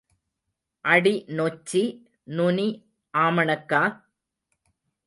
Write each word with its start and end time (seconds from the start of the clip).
அடி 0.85 1.13
நொச்சி 1.37 1.83
நுனி 2.35 2.67
ஆமணக்கா? 3.13 3.83